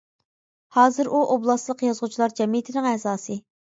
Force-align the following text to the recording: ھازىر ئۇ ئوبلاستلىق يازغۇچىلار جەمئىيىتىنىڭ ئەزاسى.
ھازىر 0.77 1.11
ئۇ 1.17 1.21
ئوبلاستلىق 1.35 1.85
يازغۇچىلار 1.91 2.35
جەمئىيىتىنىڭ 2.41 2.89
ئەزاسى. 2.93 3.39